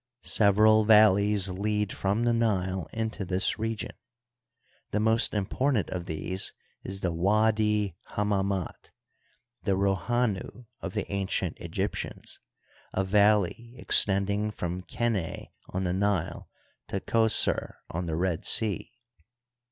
Sev 0.23 0.55
eral 0.55 0.83
valleys 0.83 1.47
lead 1.49 1.93
from 1.93 2.23
the 2.23 2.33
Nile 2.33 2.89
into 2.91 3.23
this 3.23 3.59
region. 3.59 3.91
The 4.89 4.99
most 4.99 5.35
important 5.35 5.91
of 5.91 6.07
these 6.07 6.55
is 6.83 7.01
the 7.01 7.13
Widi 7.13 7.93
Hammam^t, 8.13 8.89
the 9.61 9.73
Rohanu 9.73 10.65
of 10.79 10.95
the 10.95 11.05
ancient 11.11 11.59
Egyptians, 11.59 12.39
a 12.93 13.03
valley 13.03 13.75
extending 13.77 14.49
from 14.49 14.81
Qeneh 14.81 15.49
on 15.69 15.83
the 15.83 15.93
Nile 15.93 16.49
to 16.87 16.99
Qos^r, 16.99 17.75
on 17.91 18.07
the 18.07 18.15
Red 18.15 18.43
Sea. 18.43 18.91